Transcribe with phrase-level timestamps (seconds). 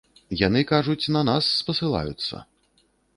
[0.47, 2.43] Яны кажуць, на нас спасылаюцца.